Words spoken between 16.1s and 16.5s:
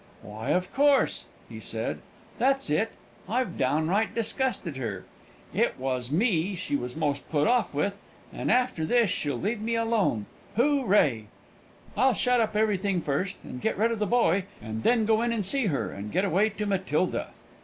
get away